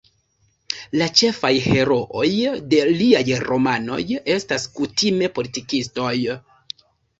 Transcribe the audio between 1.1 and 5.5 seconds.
ĉefaj herooj de liaj romanoj estas kutime